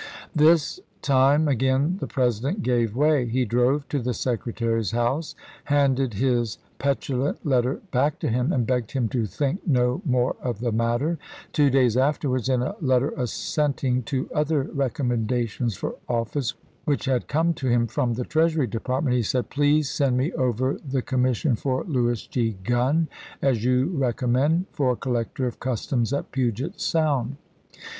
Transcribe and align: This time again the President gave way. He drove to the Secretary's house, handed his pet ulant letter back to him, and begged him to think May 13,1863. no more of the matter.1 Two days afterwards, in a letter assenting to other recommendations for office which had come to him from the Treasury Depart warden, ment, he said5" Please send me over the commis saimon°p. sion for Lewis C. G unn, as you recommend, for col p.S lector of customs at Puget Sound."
This 0.35 0.79
time 1.03 1.47
again 1.47 1.97
the 1.99 2.07
President 2.07 2.63
gave 2.63 2.95
way. 2.95 3.27
He 3.27 3.45
drove 3.45 3.87
to 3.89 3.99
the 4.01 4.15
Secretary's 4.15 4.89
house, 4.89 5.35
handed 5.65 6.15
his 6.15 6.57
pet 6.79 7.01
ulant 7.01 7.37
letter 7.43 7.81
back 7.91 8.17
to 8.21 8.27
him, 8.27 8.51
and 8.51 8.65
begged 8.65 8.93
him 8.93 9.07
to 9.09 9.27
think 9.27 9.59
May 9.67 9.73
13,1863. 9.77 9.79
no 9.79 10.01
more 10.05 10.35
of 10.41 10.59
the 10.59 10.71
matter.1 10.71 11.19
Two 11.53 11.69
days 11.69 11.95
afterwards, 11.95 12.49
in 12.49 12.63
a 12.63 12.73
letter 12.81 13.13
assenting 13.15 14.01
to 14.05 14.27
other 14.33 14.63
recommendations 14.73 15.75
for 15.77 15.97
office 16.09 16.55
which 16.85 17.05
had 17.05 17.27
come 17.27 17.53
to 17.53 17.67
him 17.69 17.85
from 17.85 18.15
the 18.15 18.25
Treasury 18.25 18.65
Depart 18.65 19.03
warden, 19.03 19.11
ment, 19.11 19.15
he 19.17 19.21
said5" 19.21 19.49
Please 19.51 19.87
send 19.87 20.17
me 20.17 20.33
over 20.33 20.79
the 20.83 21.03
commis 21.03 21.33
saimon°p. 21.33 21.35
sion 21.35 21.55
for 21.57 21.83
Lewis 21.83 22.27
C. 22.33 22.57
G 22.63 22.73
unn, 22.73 23.05
as 23.39 23.63
you 23.63 23.85
recommend, 23.93 24.65
for 24.71 24.95
col 24.95 25.13
p.S 25.13 25.19
lector 25.27 25.45
of 25.45 25.59
customs 25.59 26.11
at 26.11 26.31
Puget 26.31 26.79
Sound." 26.81 27.35